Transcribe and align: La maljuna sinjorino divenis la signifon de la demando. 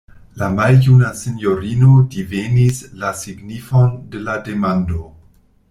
La 0.43 0.47
maljuna 0.59 1.09
sinjorino 1.19 1.91
divenis 2.15 2.81
la 3.05 3.13
signifon 3.21 3.95
de 4.15 4.25
la 4.31 4.39
demando. 4.49 5.07